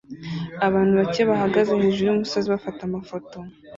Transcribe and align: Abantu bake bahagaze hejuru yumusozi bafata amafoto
Abantu 0.67 0.93
bake 0.99 1.21
bahagaze 1.29 1.71
hejuru 1.81 2.05
yumusozi 2.09 2.47
bafata 2.53 2.81
amafoto 2.85 3.37